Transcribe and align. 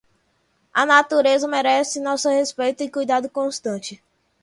A 0.73 0.83
natureza 0.83 1.47
merece 1.47 1.99
nosso 1.99 2.27
respeito 2.27 2.81
e 2.83 2.89
cuidado 2.91 3.29
constante. 3.29 4.01